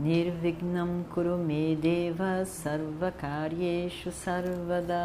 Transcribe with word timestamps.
Nirvignam 0.00 1.04
Kurume 1.12 1.76
Deva 1.76 2.42
Sarvakaryeshu 2.46 4.10
Sarvada 4.10 4.96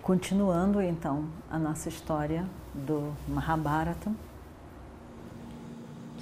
Continuando 0.00 0.80
então 0.80 1.26
a 1.50 1.58
nossa 1.58 1.90
história 1.90 2.46
do 2.72 3.12
Mahabharata. 3.28 4.10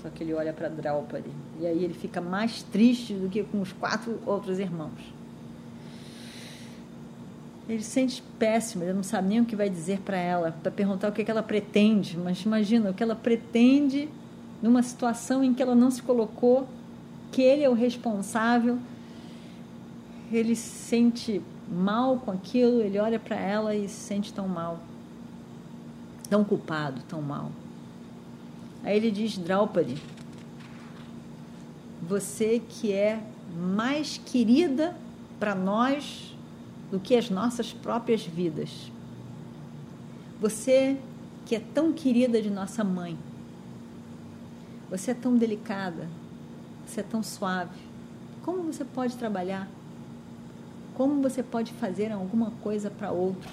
Só 0.02 0.08
que 0.10 0.24
ele 0.24 0.34
olha 0.34 0.52
para 0.52 0.68
Draupadi 0.68 1.30
e 1.60 1.66
aí 1.66 1.84
ele 1.84 1.94
fica 1.94 2.20
mais 2.20 2.64
triste 2.64 3.14
do 3.14 3.28
que 3.28 3.44
com 3.44 3.60
os 3.60 3.72
quatro 3.72 4.18
outros 4.26 4.58
irmãos. 4.58 5.14
Ele 7.68 7.84
se 7.84 7.90
sente 7.90 8.20
péssimo, 8.36 8.82
ele 8.82 8.94
não 8.94 9.04
sabe 9.04 9.28
nem 9.28 9.40
o 9.40 9.44
que 9.44 9.54
vai 9.54 9.70
dizer 9.70 10.00
para 10.00 10.16
ela, 10.16 10.50
para 10.50 10.72
perguntar 10.72 11.08
o 11.08 11.12
que, 11.12 11.22
é 11.22 11.24
que 11.24 11.30
ela 11.30 11.42
pretende. 11.42 12.18
Mas 12.18 12.42
imagina 12.42 12.90
o 12.90 12.94
que 12.94 13.00
ela 13.00 13.14
pretende 13.14 14.08
numa 14.62 14.82
situação 14.82 15.42
em 15.42 15.54
que 15.54 15.62
ela 15.62 15.74
não 15.74 15.90
se 15.90 16.02
colocou, 16.02 16.68
que 17.32 17.42
ele 17.42 17.62
é 17.62 17.68
o 17.68 17.74
responsável. 17.74 18.78
Ele 20.32 20.54
se 20.54 20.68
sente 20.68 21.42
mal 21.68 22.18
com 22.18 22.30
aquilo, 22.30 22.80
ele 22.80 22.98
olha 22.98 23.18
para 23.18 23.36
ela 23.36 23.74
e 23.74 23.88
se 23.88 24.00
sente 24.00 24.32
tão 24.32 24.48
mal, 24.48 24.80
tão 26.28 26.44
culpado, 26.44 27.02
tão 27.08 27.20
mal. 27.20 27.50
Aí 28.84 28.96
ele 28.96 29.10
diz: 29.10 29.36
Draupadi, 29.38 29.96
você 32.02 32.62
que 32.68 32.92
é 32.92 33.22
mais 33.56 34.18
querida 34.18 34.96
para 35.38 35.54
nós 35.54 36.34
do 36.90 36.98
que 36.98 37.16
as 37.16 37.30
nossas 37.30 37.72
próprias 37.72 38.24
vidas. 38.24 38.90
Você 40.40 40.98
que 41.46 41.54
é 41.54 41.60
tão 41.60 41.92
querida 41.92 42.40
de 42.40 42.50
nossa 42.50 42.84
mãe, 42.84 43.16
você 44.90 45.12
é 45.12 45.14
tão 45.14 45.36
delicada, 45.36 46.08
você 46.84 47.00
é 47.00 47.04
tão 47.04 47.22
suave. 47.22 47.78
Como 48.42 48.64
você 48.64 48.84
pode 48.84 49.16
trabalhar? 49.16 49.68
Como 50.94 51.22
você 51.22 51.42
pode 51.42 51.72
fazer 51.74 52.10
alguma 52.10 52.50
coisa 52.62 52.90
para 52.90 53.12
outros? 53.12 53.52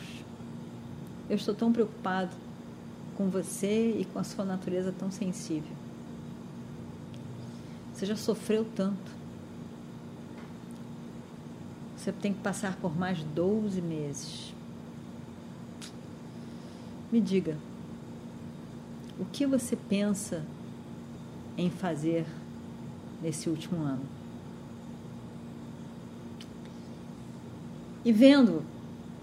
Eu 1.29 1.35
estou 1.35 1.53
tão 1.53 1.71
preocupado 1.71 2.31
com 3.15 3.29
você 3.29 3.91
e 3.99 4.05
com 4.05 4.17
a 4.17 4.23
sua 4.23 4.43
natureza 4.43 4.91
tão 4.91 5.11
sensível. 5.11 5.75
Você 7.93 8.05
já 8.05 8.15
sofreu 8.15 8.65
tanto. 8.75 9.11
Você 11.95 12.11
tem 12.11 12.33
que 12.33 12.39
passar 12.41 12.75
por 12.77 12.97
mais 12.97 13.21
12 13.23 13.81
meses. 13.81 14.53
Me 17.11 17.21
diga, 17.21 17.57
o 19.19 19.25
que 19.25 19.45
você 19.45 19.75
pensa 19.75 20.43
em 21.57 21.69
fazer 21.69 22.25
nesse 23.21 23.49
último 23.49 23.81
ano? 23.81 24.03
E 28.05 28.11
vendo 28.11 28.63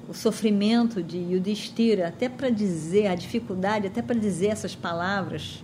o 0.08 0.12
sofrimento 0.12 1.02
de 1.02 1.16
Yudhishthira, 1.16 2.08
até 2.08 2.28
para 2.28 2.50
dizer, 2.50 3.06
a 3.06 3.14
dificuldade, 3.14 3.86
até 3.86 4.02
para 4.02 4.18
dizer 4.18 4.48
essas 4.48 4.74
palavras, 4.74 5.62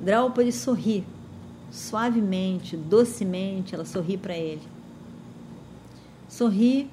Draupadi 0.00 0.52
sorri, 0.52 1.04
suavemente, 1.70 2.76
docemente, 2.76 3.74
ela 3.74 3.84
sorri 3.84 4.16
para 4.16 4.34
ele 4.34 4.80
sorri 6.30 6.88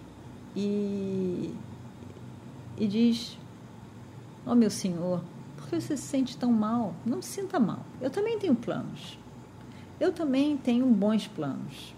e, 0.55 1.53
e 2.77 2.87
diz: 2.87 3.37
Ó 4.45 4.51
oh, 4.51 4.55
meu 4.55 4.71
senhor, 4.71 5.21
que 5.67 5.79
você 5.79 5.97
se 5.97 6.03
sente 6.03 6.37
tão 6.37 6.51
mal? 6.51 6.93
Não 7.05 7.21
se 7.21 7.29
sinta 7.29 7.59
mal. 7.59 7.85
Eu 8.01 8.09
também 8.09 8.39
tenho 8.39 8.55
planos. 8.55 9.17
Eu 9.99 10.11
também 10.11 10.57
tenho 10.57 10.85
bons 10.87 11.27
planos. 11.27 11.93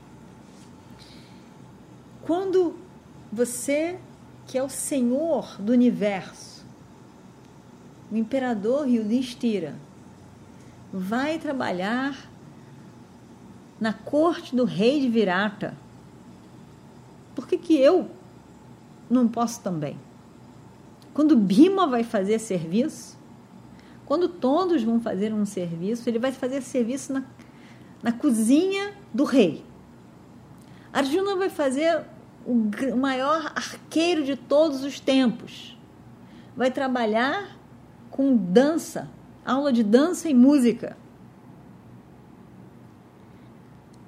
Quando 2.22 2.76
você, 3.32 4.00
que 4.48 4.58
é 4.58 4.64
o 4.64 4.70
senhor 4.70 5.58
do 5.60 5.72
universo, 5.72 6.66
o 8.12 8.16
imperador 8.16 8.88
Yudhishthira, 8.88 9.76
vai 10.92 11.38
trabalhar 11.38 12.30
na 13.80 13.94
corte 13.94 14.56
do 14.56 14.66
rei 14.66 15.00
de 15.00 15.10
Virata, 15.10 15.76
por 17.36 17.48
que, 17.48 17.58
que 17.58 17.78
eu 17.78 18.10
não 19.10 19.28
posso 19.28 19.62
também? 19.62 19.98
Quando 21.14 21.38
Bima 21.38 21.88
vai 21.88 22.04
fazer 22.04 22.40
serviço, 22.40 23.19
quando 24.10 24.28
todos 24.28 24.82
vão 24.82 25.00
fazer 25.00 25.32
um 25.32 25.46
serviço, 25.46 26.10
ele 26.10 26.18
vai 26.18 26.32
fazer 26.32 26.64
serviço 26.64 27.14
na, 27.14 27.24
na 28.02 28.12
cozinha 28.12 28.92
do 29.14 29.24
rei. 29.24 29.64
Arjuna 30.92 31.36
vai 31.36 31.48
fazer 31.48 32.02
o 32.44 32.98
maior 32.98 33.54
arqueiro 33.56 34.24
de 34.24 34.36
todos 34.36 34.84
os 34.84 35.00
tempos. 35.00 35.78
Vai 36.58 36.72
trabalhar 36.72 37.56
com 38.10 38.36
dança, 38.36 39.08
aula 39.46 39.72
de 39.72 39.84
dança 39.84 40.28
e 40.28 40.34
música. 40.34 40.98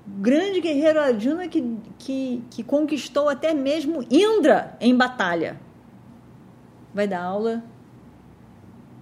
grande 0.08 0.62
guerreiro 0.62 1.00
Arjuna 1.00 1.48
que, 1.48 1.78
que, 2.00 2.44
que 2.50 2.64
conquistou 2.64 3.30
até 3.30 3.54
mesmo 3.54 4.04
Indra 4.10 4.76
em 4.82 4.98
batalha. 4.98 5.62
Vai 6.92 7.08
dar 7.08 7.22
aula 7.22 7.64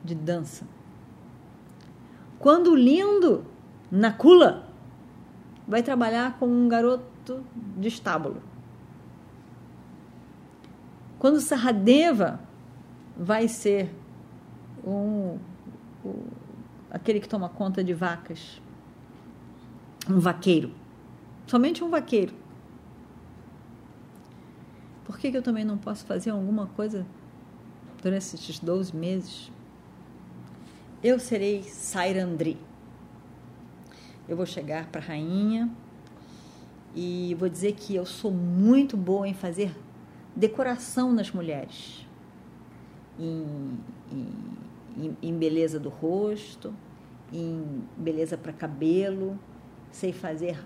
de 0.03 0.13
dança. 0.13 0.78
Quando 2.39 2.73
lindo, 2.73 3.45
Nakula 3.91 4.67
vai 5.67 5.83
trabalhar 5.83 6.39
com 6.39 6.47
um 6.47 6.69
garoto 6.69 7.43
de 7.77 7.89
estábulo. 7.89 8.41
Quando 11.19 11.41
Saradeva 11.41 12.39
vai 13.17 13.49
ser 13.49 13.93
um, 14.85 15.37
aquele 16.89 17.19
que 17.19 17.27
toma 17.27 17.49
conta 17.49 17.83
de 17.83 17.93
vacas, 17.93 18.61
um 20.09 20.17
vaqueiro. 20.17 20.71
Somente 21.45 21.83
um 21.83 21.89
vaqueiro. 21.89 22.33
Por 25.03 25.17
que, 25.17 25.29
que 25.29 25.35
eu 25.35 25.43
também 25.43 25.65
não 25.65 25.77
posso 25.77 26.05
fazer 26.05 26.29
alguma 26.29 26.67
coisa 26.67 27.05
durante 28.01 28.35
esses 28.35 28.59
12 28.59 28.95
meses? 28.95 29.51
Eu 31.01 31.17
serei 31.17 31.63
Sairandri. 31.63 32.57
Eu 34.27 34.35
vou 34.35 34.45
chegar 34.45 34.87
para 34.87 34.99
a 34.99 35.03
rainha 35.05 35.69
e 36.93 37.33
vou 37.39 37.47
dizer 37.47 37.71
que 37.75 37.95
eu 37.95 38.05
sou 38.05 38.31
muito 38.31 38.97
boa 38.97 39.25
em 39.25 39.33
fazer 39.33 39.73
decoração 40.35 41.13
nas 41.13 41.31
mulheres, 41.31 42.05
em, 43.17 43.79
em, 44.97 45.17
em 45.21 45.33
beleza 45.37 45.79
do 45.79 45.87
rosto, 45.87 46.75
em 47.31 47.81
beleza 47.95 48.37
para 48.37 48.51
cabelo, 48.51 49.39
sei 49.91 50.11
fazer 50.11 50.61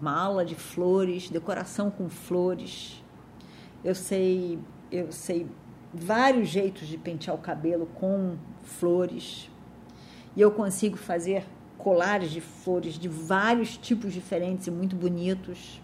mala 0.00 0.44
de 0.44 0.54
flores, 0.54 1.28
decoração 1.28 1.90
com 1.90 2.08
flores. 2.08 3.02
Eu 3.82 3.96
sei, 3.96 4.56
eu 4.88 5.10
sei 5.10 5.48
vários 5.92 6.48
jeitos 6.48 6.88
de 6.88 6.96
pentear 6.96 7.36
o 7.36 7.40
cabelo 7.40 7.86
com 7.86 8.36
flores. 8.62 9.50
E 10.34 10.40
eu 10.40 10.50
consigo 10.50 10.96
fazer 10.96 11.44
colares 11.76 12.30
de 12.30 12.40
flores 12.40 12.98
de 12.98 13.08
vários 13.08 13.76
tipos 13.76 14.12
diferentes 14.12 14.66
e 14.66 14.70
muito 14.70 14.96
bonitos. 14.96 15.80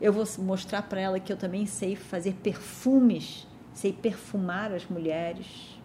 Eu 0.00 0.12
vou 0.12 0.24
mostrar 0.38 0.82
para 0.82 1.00
ela 1.00 1.20
que 1.20 1.32
eu 1.32 1.36
também 1.36 1.66
sei 1.66 1.96
fazer 1.96 2.34
perfumes, 2.34 3.46
sei 3.72 3.92
perfumar 3.92 4.72
as 4.72 4.86
mulheres. 4.86 5.80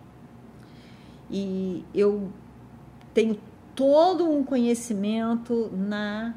E 1.30 1.84
eu 1.94 2.32
tenho 3.14 3.40
todo 3.74 4.30
um 4.30 4.44
conhecimento 4.44 5.70
na 5.74 6.36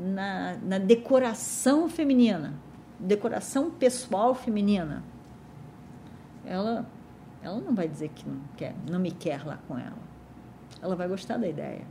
na, 0.00 0.56
na 0.62 0.78
decoração 0.78 1.88
feminina, 1.88 2.54
decoração 2.98 3.70
pessoal 3.70 4.34
feminina, 4.34 5.04
ela, 6.44 6.86
ela 7.42 7.60
não 7.60 7.74
vai 7.74 7.88
dizer 7.88 8.08
que 8.10 8.28
não 8.28 8.40
quer, 8.56 8.74
não 8.88 8.98
me 8.98 9.10
quer 9.10 9.44
lá 9.46 9.58
com 9.68 9.78
ela. 9.78 10.10
Ela 10.80 10.96
vai 10.96 11.08
gostar 11.08 11.36
da 11.36 11.48
ideia, 11.48 11.86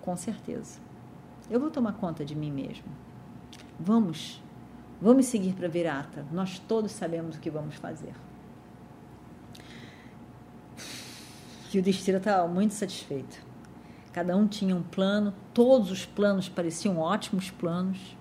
com 0.00 0.16
certeza. 0.16 0.80
Eu 1.50 1.60
vou 1.60 1.70
tomar 1.70 1.92
conta 1.94 2.24
de 2.24 2.34
mim 2.34 2.50
mesmo. 2.50 2.86
Vamos, 3.78 4.42
vamos 5.00 5.26
seguir 5.26 5.52
para 5.52 5.68
Virata. 5.68 6.24
Nós 6.32 6.58
todos 6.58 6.92
sabemos 6.92 7.36
o 7.36 7.40
que 7.40 7.50
vamos 7.50 7.74
fazer. 7.76 8.14
E 11.72 11.78
o 11.78 11.82
Destira 11.82 12.18
estava 12.18 12.46
muito 12.46 12.72
satisfeito. 12.72 13.44
Cada 14.12 14.36
um 14.36 14.46
tinha 14.46 14.76
um 14.76 14.82
plano, 14.82 15.34
todos 15.52 15.90
os 15.90 16.06
planos 16.06 16.48
pareciam 16.48 16.98
ótimos 16.98 17.50
planos. 17.50 18.16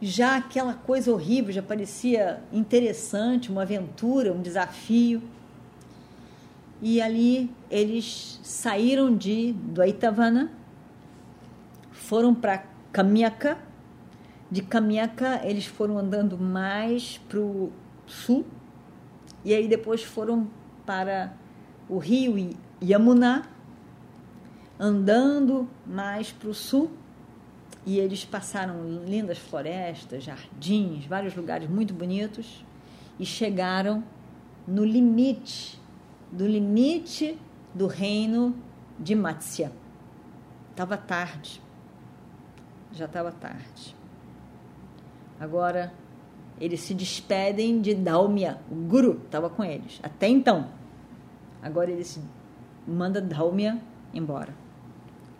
Já 0.00 0.36
aquela 0.36 0.74
coisa 0.74 1.12
horrível 1.12 1.52
já 1.52 1.62
parecia 1.62 2.42
interessante, 2.52 3.50
uma 3.50 3.62
aventura, 3.62 4.32
um 4.32 4.40
desafio. 4.40 5.22
E 6.80 7.00
ali 7.00 7.50
eles 7.70 8.38
saíram 8.42 9.14
de 9.14 9.52
Dvaitavana, 9.52 10.52
foram 11.90 12.34
para 12.34 12.64
Kamyaka. 12.92 13.58
De 14.50 14.62
Kamyaka 14.62 15.40
eles 15.44 15.66
foram 15.66 15.98
andando 15.98 16.38
mais 16.38 17.18
para 17.28 17.40
o 17.40 17.72
sul 18.06 18.46
e 19.44 19.54
aí 19.54 19.68
depois 19.68 20.02
foram 20.02 20.48
para 20.84 21.32
o 21.88 21.98
rio 21.98 22.56
Yamuna, 22.82 23.48
andando 24.78 25.68
mais 25.86 26.32
para 26.32 26.48
o 26.48 26.54
sul, 26.54 26.90
e 27.86 27.98
eles 27.98 28.24
passaram 28.24 28.82
lindas 29.04 29.38
florestas, 29.38 30.24
jardins, 30.24 31.06
vários 31.06 31.34
lugares 31.34 31.68
muito 31.68 31.94
bonitos, 31.94 32.64
e 33.18 33.24
chegaram 33.24 34.04
no 34.66 34.84
limite, 34.84 35.80
do 36.30 36.46
limite 36.46 37.38
do 37.74 37.86
reino 37.86 38.54
de 38.98 39.14
Matsya. 39.14 39.72
Estava 40.70 40.96
tarde, 40.96 41.60
já 42.92 43.06
estava 43.06 43.32
tarde. 43.32 43.96
Agora 45.40 45.92
eles 46.60 46.80
se 46.80 46.94
despedem 46.94 47.80
de 47.80 47.94
Dalmia, 47.94 48.58
o 48.70 48.74
guru 48.74 49.20
estava 49.24 49.48
com 49.48 49.64
eles, 49.64 50.00
até 50.02 50.28
então. 50.28 50.68
Agora 51.62 51.90
ele 51.90 52.04
se 52.04 52.20
manda 52.86 53.20
Dalmia 53.20 53.80
embora. 54.12 54.54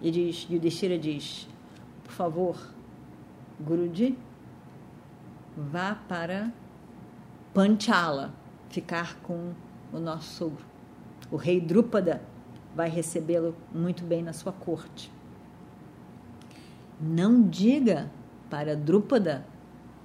E 0.00 0.10
diz, 0.10 0.46
Yudhishthira 0.48 0.98
diz, 0.98 1.48
por 2.08 2.14
favor, 2.14 2.56
Guruji, 3.60 4.18
vá 5.54 5.94
para 5.94 6.50
Panchala, 7.52 8.32
ficar 8.70 9.16
com 9.16 9.52
o 9.92 9.98
nosso 9.98 10.32
sogro. 10.32 10.64
O 11.30 11.36
rei 11.36 11.60
Drupada 11.60 12.22
vai 12.74 12.88
recebê-lo 12.88 13.54
muito 13.70 14.04
bem 14.04 14.22
na 14.22 14.32
sua 14.32 14.52
corte. 14.52 15.12
Não 16.98 17.42
diga 17.42 18.10
para 18.48 18.74
Drupada 18.74 19.46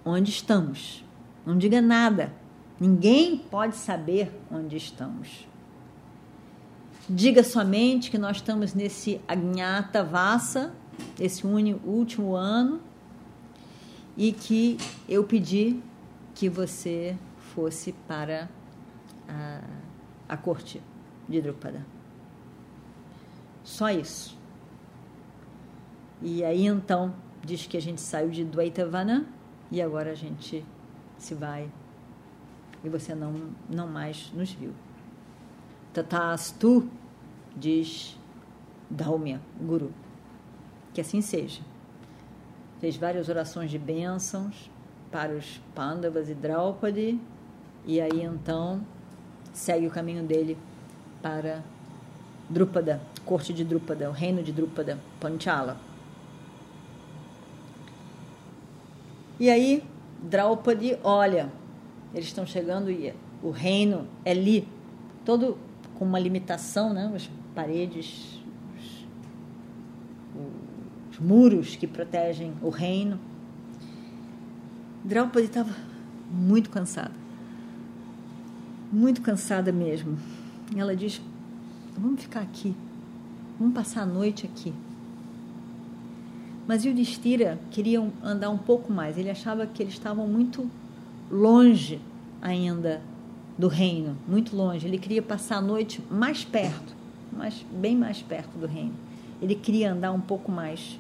onde 0.04 0.30
estamos. 0.30 1.06
Não 1.46 1.58
diga 1.58 1.82
nada. 1.82 2.34
Ninguém 2.80 3.38
pode 3.38 3.78
saber 3.78 4.30
onde 4.52 4.76
estamos. 4.76 5.48
Diga 7.10 7.44
somente 7.44 8.12
que 8.12 8.18
nós 8.18 8.38
estamos 8.38 8.74
nesse 8.74 9.22
Agnata 9.26 10.04
Vassa, 10.04 10.74
esse 11.20 11.46
último 11.46 12.36
ano, 12.36 12.80
e 14.16 14.32
que 14.32 14.78
eu 15.08 15.24
pedi 15.24 15.80
que 16.36 16.50
você 16.50 17.18
fosse 17.54 17.92
para 18.08 18.50
a, 19.28 19.62
a 20.30 20.38
corte 20.38 20.82
de 21.28 21.42
Drupada. 21.42 21.86
Só 23.64 23.90
isso. 23.90 24.38
E 26.22 26.44
aí 26.44 26.66
então 26.66 27.14
diz 27.44 27.66
que 27.66 27.78
a 27.78 27.82
gente 27.82 28.02
saiu 28.02 28.30
de 28.30 28.44
Dvaitavana 28.44 29.26
e 29.72 29.82
agora 29.82 30.12
a 30.12 30.16
gente 30.16 30.64
se 31.18 31.34
vai 31.34 31.70
e 32.84 32.90
você 32.90 33.16
não, 33.16 33.34
não 33.70 33.88
mais 33.88 34.32
nos 34.34 34.52
viu. 34.52 34.74
Tatastu, 35.94 36.88
diz 37.56 38.18
Dalmia, 38.90 39.42
Guru. 39.60 39.92
Que 40.94 41.02
assim 41.02 41.22
seja. 41.22 41.62
Fez 42.80 42.96
várias 42.98 43.30
orações 43.30 43.72
de 43.72 43.80
bênçãos 43.80 44.70
para 45.12 45.34
os 45.34 45.62
Pandavas 45.76 46.30
e 46.30 46.34
Draupadi, 46.34 47.20
e 47.86 48.02
aí 48.02 48.24
então 48.24 48.82
segue 49.54 49.88
o 49.88 49.92
caminho 49.92 50.24
dele 50.24 50.58
para 51.22 51.64
Drupada, 52.50 53.02
corte 53.26 53.54
de 53.54 53.64
Drupada, 53.64 54.10
o 54.10 54.12
reino 54.12 54.44
de 54.44 54.52
Drupada, 54.52 55.00
Panchala. 55.20 55.78
E 59.40 59.50
aí 59.50 59.84
Draupadi 60.22 60.98
olha, 61.04 61.50
eles 62.14 62.28
estão 62.28 62.46
chegando 62.46 62.92
e 62.92 63.14
o 63.42 63.50
reino 63.50 64.08
é 64.24 64.32
ali, 64.32 64.68
todo 65.26 65.58
com 65.96 66.06
uma 66.06 66.20
limitação, 66.20 66.94
né? 66.94 67.12
As 67.16 67.30
paredes, 67.54 68.40
muros 71.20 71.76
que 71.76 71.88
protegem 71.88 72.54
o 72.62 72.70
reino. 72.70 73.20
Draupadi 75.04 75.46
estava 75.46 75.76
muito 76.32 76.70
cansada, 76.70 77.12
muito 78.92 79.22
cansada 79.22 79.72
mesmo. 79.72 80.18
E 80.76 80.80
ela 80.80 80.96
diz: 80.96 81.22
Vamos 81.98 82.22
ficar 82.22 82.42
aqui, 82.42 82.76
vamos 83.60 83.74
passar 83.74 84.02
a 84.02 84.06
noite 84.06 84.46
aqui. 84.46 84.74
Mas 86.68 86.86
Yudhishthira 86.86 87.60
queria 87.72 88.02
andar 88.24 88.50
um 88.50 88.58
pouco 88.58 88.92
mais. 88.92 89.18
Ele 89.18 89.30
achava 89.30 89.68
que 89.68 89.84
eles 89.84 89.94
estavam 89.94 90.28
muito 90.28 90.70
longe 91.30 92.00
ainda 92.42 93.02
do 93.58 93.68
reino, 93.68 94.18
muito 94.28 94.56
longe. 94.56 94.88
Ele 94.88 94.98
queria 94.98 95.22
passar 95.22 95.58
a 95.58 95.62
noite 95.62 96.02
mais 96.10 96.44
perto, 96.44 96.96
mais, 97.32 97.66
bem 97.72 97.96
mais 97.96 98.22
perto 98.22 98.58
do 98.58 98.66
reino. 98.66 98.94
Ele 99.42 99.56
queria 99.56 99.92
andar 99.92 100.12
um 100.12 100.22
pouco 100.22 100.52
mais. 100.52 101.00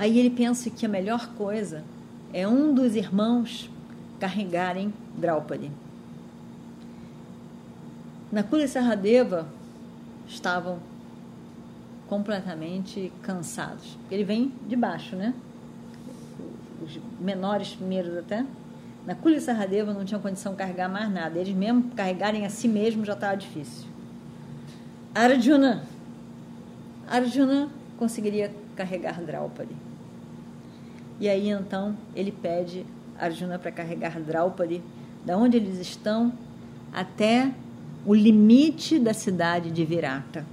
Aí 0.00 0.18
ele 0.18 0.30
pensa 0.30 0.70
que 0.70 0.86
a 0.86 0.88
melhor 0.88 1.34
coisa 1.34 1.84
é 2.32 2.48
um 2.48 2.72
dos 2.72 2.96
irmãos 2.96 3.68
carregarem 4.18 4.94
Draupadi. 5.14 5.70
Nakula 8.32 8.64
e 8.64 8.68
Saradeva 8.68 9.46
estavam 10.26 10.78
completamente 12.08 13.12
cansados. 13.20 13.98
Ele 14.10 14.24
vem 14.24 14.54
de 14.66 14.74
baixo, 14.74 15.16
né? 15.16 15.34
Os 16.82 16.98
menores 17.20 17.74
primeiros 17.74 18.16
até 18.16 18.46
na 19.06 19.14
Kuli 19.14 19.38
Saradeva 19.38 19.92
não 19.92 20.06
tinham 20.06 20.22
condição 20.22 20.52
de 20.52 20.58
carregar 20.58 20.88
mais 20.88 21.12
nada. 21.12 21.38
Eles 21.38 21.54
mesmo 21.54 21.90
carregarem 21.90 22.46
a 22.46 22.48
si 22.48 22.68
mesmos 22.68 23.06
já 23.06 23.12
estava 23.12 23.36
difícil. 23.36 23.86
Arjuna. 25.14 25.84
Arjuna 27.06 27.68
conseguiria 27.98 28.50
carregar 28.74 29.20
Draupadi. 29.20 29.89
E 31.20 31.28
aí 31.28 31.50
então 31.50 31.96
ele 32.16 32.32
pede 32.32 32.86
Arjuna 33.18 33.58
para 33.58 33.70
carregar 33.70 34.18
Draupadi 34.18 34.82
da 35.24 35.36
onde 35.36 35.58
eles 35.58 35.78
estão 35.78 36.32
até 36.92 37.52
o 38.06 38.14
limite 38.14 38.98
da 38.98 39.12
cidade 39.12 39.70
de 39.70 39.84
Virata. 39.84 40.46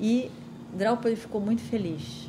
E 0.00 0.28
Draupadi 0.74 1.14
ficou 1.14 1.40
muito 1.40 1.62
feliz. 1.62 2.28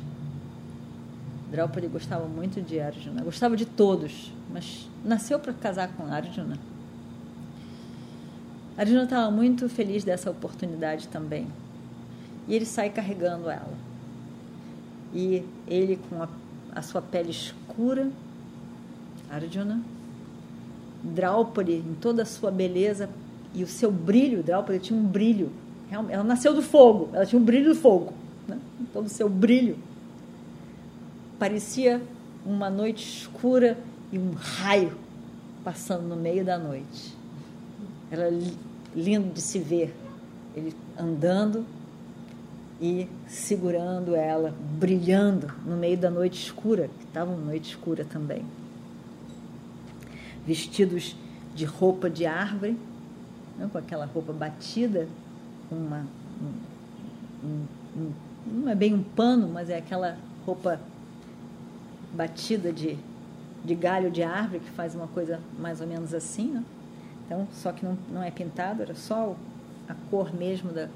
Draupadi 1.50 1.88
gostava 1.88 2.26
muito 2.26 2.62
de 2.62 2.80
Arjuna, 2.80 3.22
gostava 3.22 3.56
de 3.56 3.66
todos, 3.66 4.32
mas 4.52 4.88
nasceu 5.04 5.38
para 5.40 5.52
casar 5.52 5.88
com 5.88 6.06
Arjuna. 6.06 6.58
Arjuna 8.76 9.04
estava 9.04 9.30
muito 9.30 9.68
feliz 9.68 10.04
dessa 10.04 10.30
oportunidade 10.30 11.08
também. 11.08 11.46
E 12.46 12.54
ele 12.54 12.66
sai 12.66 12.90
carregando 12.90 13.48
ela. 13.48 13.72
E 15.14 15.44
ele, 15.66 15.98
com 16.08 16.22
a, 16.22 16.28
a 16.74 16.82
sua 16.82 17.00
pele 17.00 17.30
escura, 17.30 18.10
Arjuna, 19.30 19.80
Draupadi, 21.02 21.74
em 21.74 21.94
toda 22.00 22.22
a 22.22 22.26
sua 22.26 22.50
beleza 22.50 23.08
e 23.54 23.62
o 23.62 23.66
seu 23.66 23.90
brilho, 23.90 24.42
Draupadi 24.42 24.78
tinha 24.78 24.98
um 24.98 25.04
brilho. 25.04 25.52
Ela 25.90 26.24
nasceu 26.24 26.54
do 26.54 26.62
fogo, 26.62 27.10
ela 27.12 27.24
tinha 27.24 27.40
um 27.40 27.44
brilho 27.44 27.72
do 27.72 27.74
fogo. 27.74 28.12
Né? 28.48 28.58
Todo 28.92 29.06
o 29.06 29.08
seu 29.08 29.28
brilho 29.28 29.78
parecia 31.38 32.02
uma 32.44 32.68
noite 32.68 33.20
escura 33.20 33.78
e 34.12 34.18
um 34.18 34.32
raio 34.32 34.96
passando 35.62 36.02
no 36.02 36.16
meio 36.16 36.44
da 36.44 36.58
noite. 36.58 37.14
Era 38.10 38.30
lindo 38.94 39.32
de 39.32 39.40
se 39.40 39.58
ver 39.58 39.94
ele 40.54 40.74
andando 40.98 41.64
e 42.80 43.08
segurando 43.26 44.14
ela, 44.14 44.54
brilhando 44.78 45.52
no 45.64 45.76
meio 45.76 45.96
da 45.96 46.10
noite 46.10 46.42
escura, 46.42 46.88
que 46.98 47.04
estava 47.04 47.30
uma 47.32 47.44
noite 47.44 47.70
escura 47.70 48.04
também. 48.04 48.44
Vestidos 50.46 51.16
de 51.54 51.64
roupa 51.64 52.10
de 52.10 52.26
árvore, 52.26 52.76
né, 53.56 53.68
com 53.70 53.78
aquela 53.78 54.04
roupa 54.06 54.32
batida, 54.32 55.08
uma, 55.70 56.04
um, 57.42 57.66
um, 57.96 58.12
não 58.46 58.68
é 58.68 58.74
bem 58.74 58.92
um 58.92 59.02
pano, 59.02 59.48
mas 59.48 59.70
é 59.70 59.78
aquela 59.78 60.18
roupa 60.44 60.80
batida 62.12 62.72
de, 62.72 62.98
de 63.64 63.74
galho 63.74 64.10
de 64.10 64.22
árvore 64.22 64.60
que 64.60 64.70
faz 64.70 64.94
uma 64.94 65.06
coisa 65.06 65.40
mais 65.58 65.80
ou 65.80 65.86
menos 65.86 66.12
assim, 66.12 66.48
né? 66.48 66.64
Então, 67.24 67.48
só 67.52 67.72
que 67.72 67.84
não, 67.84 67.96
não 68.12 68.22
é 68.22 68.30
pintado, 68.30 68.82
era 68.82 68.94
só 68.94 69.34
a 69.88 69.94
cor 70.10 70.34
mesmo 70.34 70.72
da, 70.72 70.88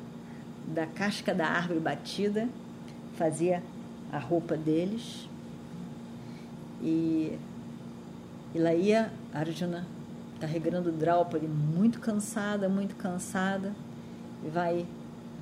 da 0.74 0.86
casca 0.86 1.34
da 1.34 1.46
árvore 1.46 1.80
batida, 1.80 2.48
fazia 3.16 3.62
a 4.12 4.18
roupa 4.18 4.56
deles. 4.56 5.28
E, 6.82 7.38
e 8.54 8.58
lá 8.58 8.74
ia 8.74 9.12
Arjuna 9.32 9.86
carregando 10.40 10.92
Draupadi, 10.92 11.46
muito 11.46 11.98
cansada, 11.98 12.68
muito 12.68 12.94
cansada, 12.94 13.74
e 14.44 14.48
vai 14.48 14.86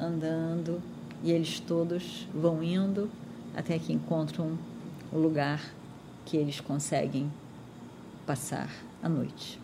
andando, 0.00 0.80
e 1.22 1.30
eles 1.30 1.60
todos 1.60 2.26
vão 2.34 2.62
indo 2.62 3.10
até 3.54 3.78
que 3.78 3.92
encontram 3.92 4.58
o 5.12 5.18
lugar 5.18 5.60
que 6.24 6.36
eles 6.36 6.60
conseguem 6.60 7.30
passar 8.26 8.70
a 9.02 9.08
noite. 9.08 9.60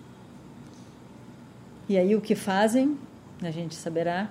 E 1.88 1.97
aí 1.97 2.14
o 2.14 2.21
que 2.21 2.35
fazem, 2.35 2.97
a 3.42 3.50
gente 3.50 3.75
saberá 3.75 4.31